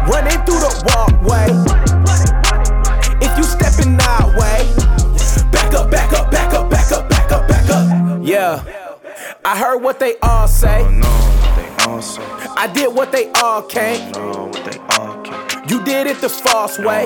[0.08, 1.97] Running through the walkway.
[3.98, 8.20] Stepping that way, back up, back up, back up, back up, back up, back up.
[8.22, 8.64] Yeah.
[9.44, 10.84] I heard what they all say.
[12.60, 14.16] I did what they all can't.
[15.70, 17.06] You did it the false way.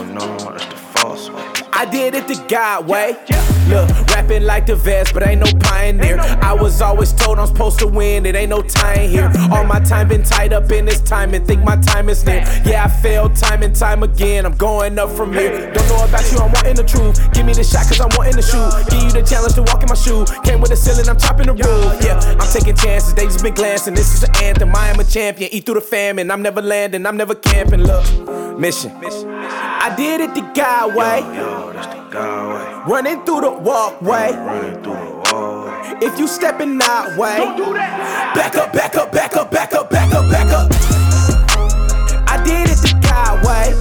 [1.74, 3.18] I did it the God way.
[3.72, 6.20] Look, rapping like the vest, but ain't no pioneer.
[6.20, 9.32] I was always told I'm supposed to win, it ain't no time here.
[9.50, 12.44] All my time been tied up in this time and think my time is near.
[12.66, 14.46] Yeah, I failed time and time again.
[14.46, 15.72] I'm going up from here.
[15.72, 17.16] Don't know about you, I'm wanting the truth.
[17.32, 18.72] Give me the shot, cause I'm wanting to shoot.
[18.90, 20.26] Give you the challenge to walk in my shoe.
[20.44, 22.04] Came with a ceiling, I'm chopping the roof.
[22.04, 23.94] Yeah, I'm taking chances, they just been glancing.
[23.94, 24.76] This is an anthem.
[24.76, 25.50] I am a champion.
[25.54, 26.30] Eat through the famine.
[26.30, 27.84] I'm never landing, I'm never camping.
[27.84, 28.92] Look, mission.
[29.84, 31.24] I did it the God way.
[32.86, 34.30] Running through the walkway.
[36.06, 37.38] If you stepping that way,
[38.36, 40.70] back up, back up, back up, back up, back up, back up.
[42.30, 43.74] I did it the God way.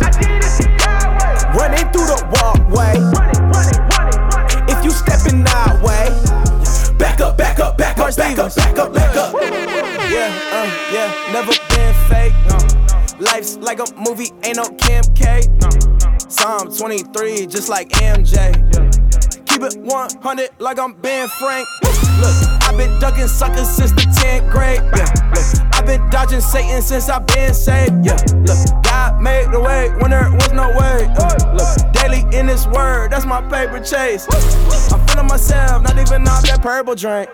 [1.52, 2.96] Running through the walkway.
[4.72, 6.08] If you stepping that way,
[6.96, 9.34] back up, back up, back up, back up, back up, back up.
[9.34, 12.32] Yeah, uh, yeah, never been fake.
[12.48, 12.59] Uh,
[13.20, 15.42] life's like a movie, ain't no Kim K.
[16.28, 18.54] Psalm 23, just like MJ.
[19.46, 21.66] Keep it 100 like I'm Ben Frank.
[21.82, 24.80] Look, I've been ducking suckers since the 10th grade.
[24.96, 28.04] Yeah, look, I've been dodging Satan since I've been saved.
[28.04, 28.16] Yeah,
[28.46, 31.08] look, God made the way when there was no way.
[31.54, 34.26] Look, daily in this word, that's my paper chase.
[34.92, 37.28] I'm feeling myself, not even off that purple drink.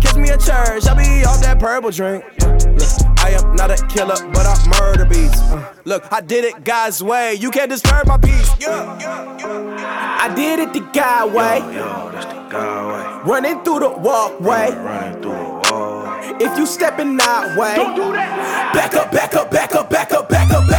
[0.00, 2.24] Catch me at church, I'll be off that purple drink.
[2.40, 5.40] Look, I am not a killer, but I murder beats.
[5.40, 7.34] Uh, look, I did it God's way.
[7.34, 8.54] You can't disturb my peace.
[8.60, 8.96] Yeah.
[10.22, 11.58] I did it the God way.
[13.28, 14.68] Running through the walkway.
[16.38, 17.74] If you stepping that way,
[18.72, 20.75] back up, back up, back up, back up, back up, back up.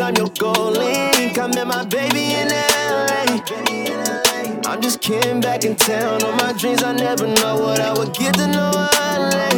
[0.00, 1.38] I'm your gold link.
[1.38, 3.38] I met my baby in LA.
[4.66, 6.22] I'm just kidding back in town.
[6.22, 9.48] On my dreams, I never know what I would get to know LA.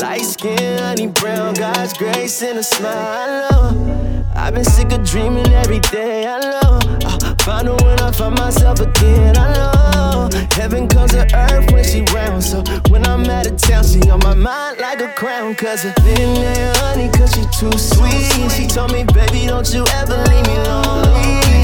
[0.00, 2.92] Light skin, honey brown, God's grace and a smile.
[2.92, 4.24] I know.
[4.34, 6.26] I've been sick of dreaming every day.
[6.26, 6.99] I know.
[7.44, 9.36] Find her when I find myself again.
[9.36, 10.28] I know.
[10.52, 12.42] Heaven comes to earth when she round.
[12.44, 15.54] So when I'm out of town, she on my mind like a crown.
[15.54, 18.50] Cause her thin there, honey, cause she too sweet.
[18.52, 21.12] She told me, baby, don't you ever leave me lonely.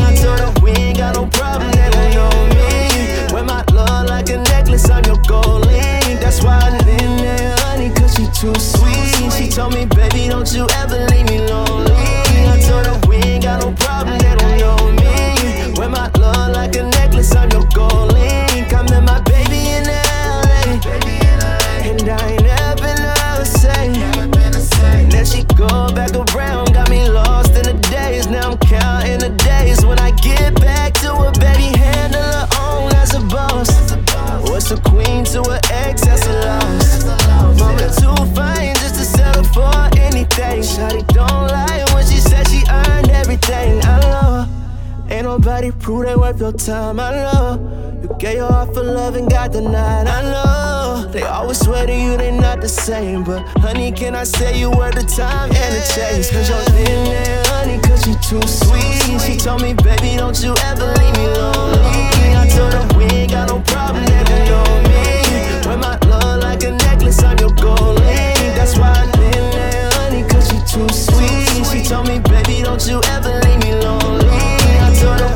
[0.01, 3.33] I told her we ain't got no problem, they don't know me.
[3.35, 6.21] Wear my love like a necklace, I'm your gold link.
[6.21, 9.33] That's why I in there, honey, cause she too sweet.
[9.37, 11.93] She told me, baby, don't you ever leave me lonely.
[11.93, 14.96] I told her we ain't got no problem, they don't know me.
[15.87, 18.75] Wear my love like a necklace, I'm your gold link.
[18.75, 20.83] I met my baby in LA.
[21.87, 27.63] And I ain't ever been say That she go back around, got me lost in
[27.63, 28.27] the days.
[28.27, 32.93] Now I'm counting the days when I get back to a baby, handle her own
[32.95, 33.71] as a boss.
[34.51, 36.05] What's a queen to an ex?
[36.05, 36.46] That's a
[45.87, 48.01] Prove they worth your time, I know.
[48.03, 51.13] You gave your heart for love and got denied, I know.
[51.13, 54.69] They always swear to you they not the same, but honey, can I say you
[54.69, 56.29] were the time and the chase?
[56.33, 59.21] Cause you're thin and honey, cause you too sweet.
[59.21, 61.79] She told me, baby, don't you ever leave me lonely.
[62.35, 65.71] I told her we ain't got no problem, never know me.
[65.71, 68.03] Wear my love like a necklace, I'm your goalie.
[68.59, 71.65] That's why I'm thin and honey, cause you too sweet.
[71.71, 74.27] She told me, baby, don't you ever leave me lonely.
[74.83, 75.36] I told her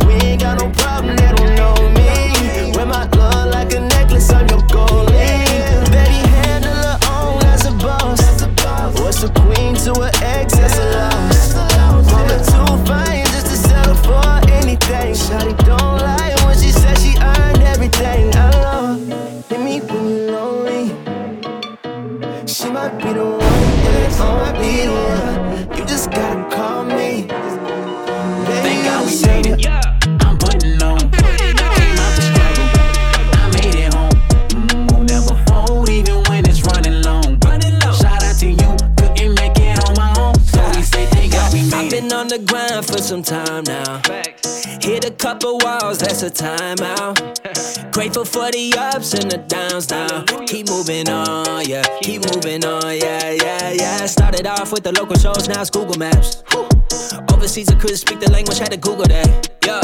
[46.22, 47.39] a timeout.
[48.00, 50.24] Grateful for the ups and the downs now.
[50.46, 51.82] Keep moving on, yeah.
[52.00, 54.06] Keep moving on, yeah, yeah, yeah.
[54.06, 56.42] Started off with the local shows, now it's Google Maps.
[57.30, 59.82] Overseas, I couldn't speak the language, had to Google that, yeah.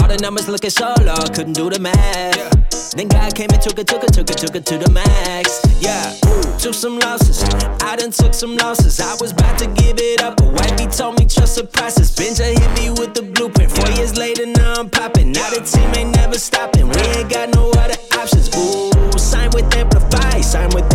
[0.00, 2.94] All the numbers looking so low, couldn't do the math.
[2.94, 5.58] Then God came and took it, took it, took it, took it to the max.
[5.82, 6.14] Yeah,
[6.58, 7.42] took some losses.
[7.82, 9.00] I done took some losses.
[9.00, 12.14] I was about to give it up, but wifey told me trust the process.
[12.14, 13.72] Benja hit me with the blueprint.
[13.72, 15.32] Four years later, now I'm popping.
[15.32, 16.88] Now the team ain't never stopping.
[16.88, 18.48] We ain't got no other options.
[18.56, 20.87] Ooh, sign with Amplify, sign with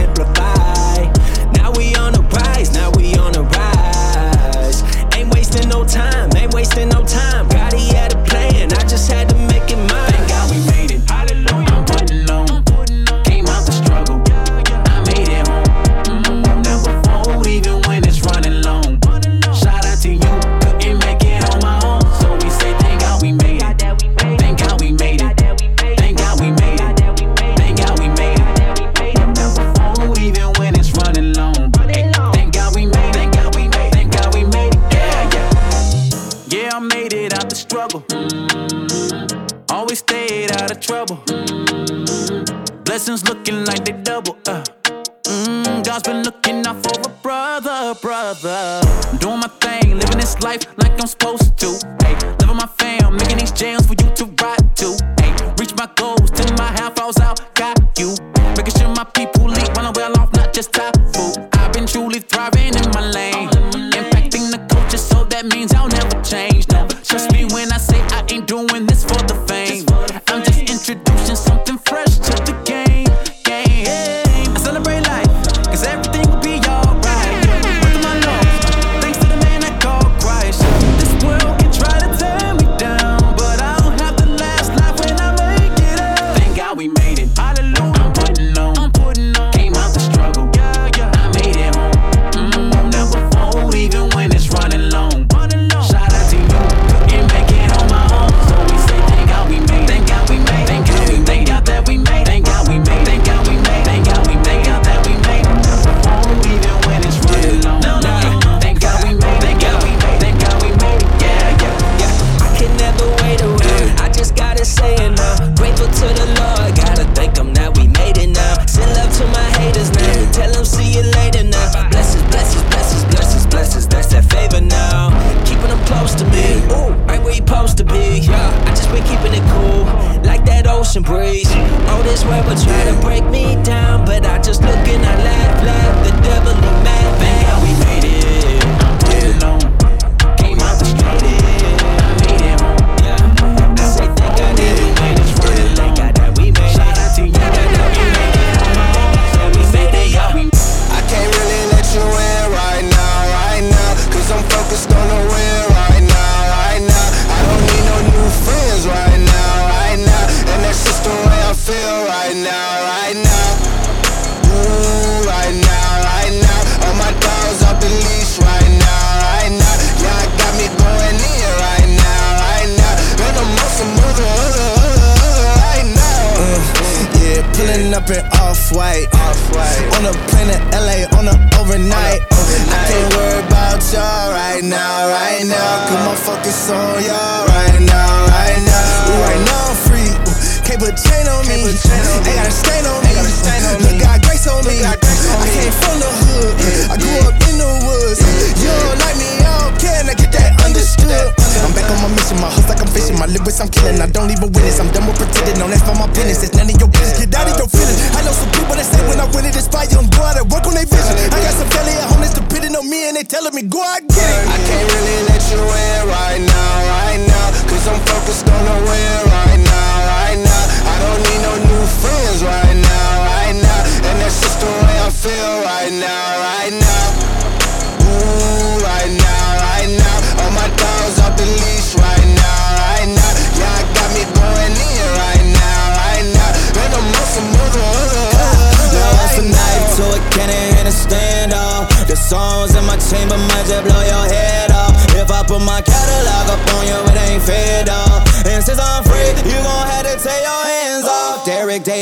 [48.34, 48.82] other.
[49.18, 50.66] Doing my thing, living this life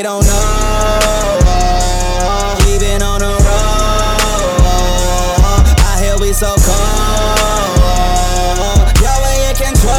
[0.01, 1.37] they don't know.
[2.65, 4.57] We been on the road.
[5.77, 7.37] I hear we so cold.
[8.97, 9.93] Yeah, we in control.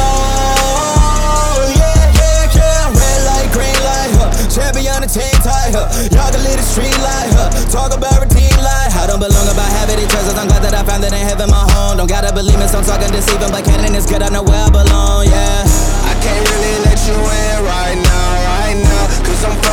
[1.71, 2.91] Yeah, yeah, yeah.
[2.91, 4.11] Red light, green light.
[4.19, 4.27] Huh.
[4.51, 5.71] Champion the team tight.
[5.71, 5.87] Huh.
[6.11, 7.31] Y'all can lead the street light.
[7.39, 7.47] Huh.
[7.71, 8.91] Talk about routine light.
[8.99, 10.35] I don't belong about having it treasures.
[10.35, 11.95] I'm glad that I found it in heaven, my home.
[11.95, 13.55] Don't gotta believe me, some talking deceiving.
[13.55, 15.31] But Cannon is good, I know where I belong.
[15.31, 15.63] Yeah.
[16.03, 19.03] I can't really let you in right now, right now.
[19.23, 19.72] Cause I'm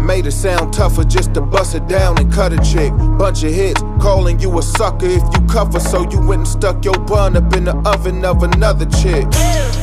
[0.05, 2.91] Made it sound tougher just to bust it down and cut a chick.
[3.17, 5.79] Bunch of hits, calling you a sucker if you cuff her.
[5.79, 9.25] So you went and stuck your bun up in the oven of another chick.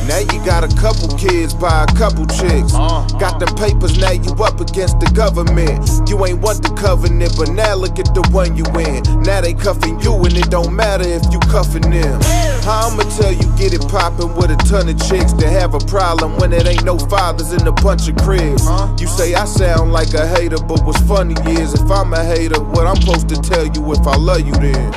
[0.09, 2.73] Now you got a couple kids by a couple chicks.
[2.73, 3.05] Uh-huh.
[3.19, 6.09] Got them papers, now you up against the government.
[6.09, 9.03] You ain't want the covenant, but now look at the one you in.
[9.21, 12.19] Now they cuffing you, and it don't matter if you cuffing them.
[12.65, 16.37] I'ma tell you, get it poppin' with a ton of chicks that have a problem
[16.37, 18.65] when it ain't no fathers in a bunch of cribs.
[18.65, 18.95] Uh-huh.
[18.99, 22.59] You say I sound like a hater, but what's funny is if I'm a hater,
[22.59, 24.93] what I'm supposed to tell you if I love you then?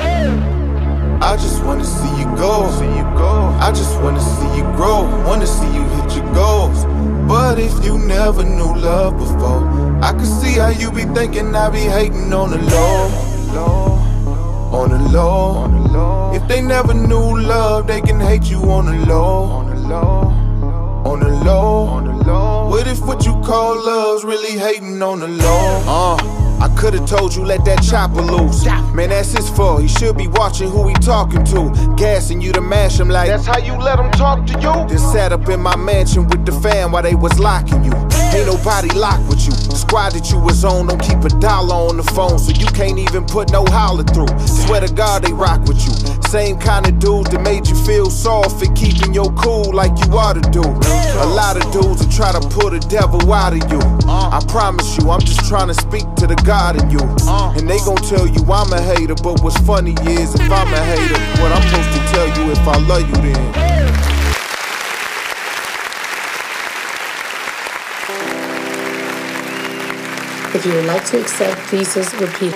[1.21, 2.69] I just wanna see you go.
[2.79, 3.55] See you go.
[3.59, 5.03] I just wanna see you grow.
[5.25, 6.85] Wanna see you hit your goals.
[7.27, 9.63] But if you never knew love before,
[10.03, 13.23] I can see how you be thinking I be hating on the low.
[14.73, 16.31] On the low.
[16.33, 19.43] If they never knew love, they can hate you on the low.
[19.43, 20.33] On the low.
[21.05, 22.52] On the low.
[22.73, 25.83] What if what you call love's really hating on the low?
[25.85, 26.42] Uh.
[26.59, 28.65] I could've told you let that chopper loose.
[28.93, 29.81] Man, that's his fault.
[29.81, 31.95] He should be watching who he talking to.
[31.97, 34.87] Gassing you to mash him like That's how you let him talk to you?
[34.87, 37.93] Then sat up in my mansion with the fam while they was locking you.
[38.33, 39.51] Ain't nobody locked with you.
[39.51, 42.67] The squad that you was on don't keep a dollar on the phone, so you
[42.67, 44.31] can't even put no holler through.
[44.47, 45.93] Swear to God they rock with you.
[46.29, 50.17] Same kind of dudes that made you feel soft and keeping your cool like you
[50.17, 50.63] ought to do.
[50.63, 53.81] A lot of dudes will try to pull the devil out of you.
[54.09, 56.99] I promise you, I'm just trying to speak to the God in you.
[57.25, 57.53] Uh.
[57.57, 60.83] And they gon' tell you I'm a hater, but what's funny is if I'm a
[60.85, 63.73] hater, what I'm supposed to tell you if I love you then.
[70.55, 72.53] If you would like to accept Jesus, repeat.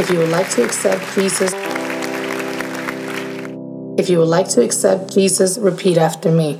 [0.00, 1.52] If you would like to accept Jesus,
[3.96, 6.58] if you would like to accept Jesus, repeat after me.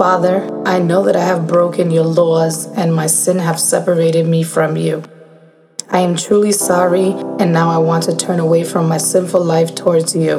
[0.00, 4.42] Father, I know that I have broken your laws and my sin have separated me
[4.42, 5.02] from you.
[5.90, 9.74] I am truly sorry, and now I want to turn away from my sinful life
[9.74, 10.38] towards you.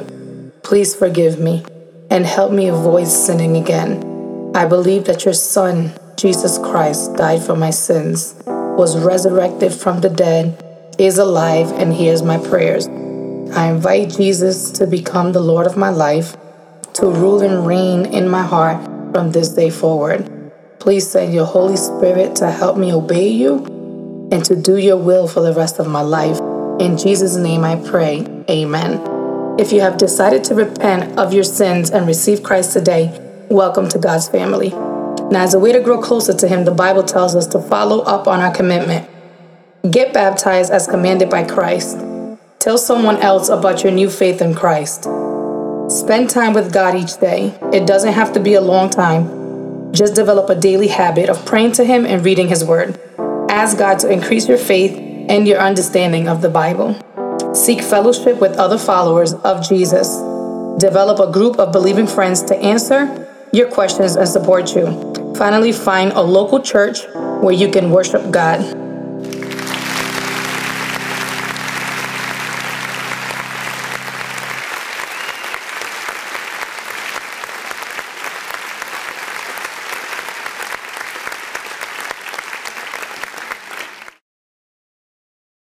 [0.63, 1.63] Please forgive me
[2.09, 4.51] and help me avoid sinning again.
[4.55, 10.09] I believe that your Son, Jesus Christ, died for my sins, was resurrected from the
[10.09, 12.87] dead, is alive, and hears my prayers.
[13.55, 16.35] I invite Jesus to become the Lord of my life,
[16.93, 20.51] to rule and reign in my heart from this day forward.
[20.79, 23.65] Please send your Holy Spirit to help me obey you
[24.31, 26.39] and to do your will for the rest of my life.
[26.79, 28.25] In Jesus' name I pray.
[28.49, 28.99] Amen.
[29.59, 33.11] If you have decided to repent of your sins and receive Christ today,
[33.49, 34.69] welcome to God's family.
[34.69, 37.99] Now, as a way to grow closer to Him, the Bible tells us to follow
[37.99, 39.07] up on our commitment.
[39.89, 41.99] Get baptized as commanded by Christ.
[42.59, 45.07] Tell someone else about your new faith in Christ.
[45.91, 47.53] Spend time with God each day.
[47.73, 49.91] It doesn't have to be a long time.
[49.91, 52.97] Just develop a daily habit of praying to Him and reading His Word.
[53.49, 56.95] Ask God to increase your faith and your understanding of the Bible.
[57.53, 60.15] Seek fellowship with other followers of Jesus.
[60.79, 64.85] Develop a group of believing friends to answer your questions and support you.
[65.35, 67.05] Finally, find a local church
[67.41, 68.61] where you can worship God.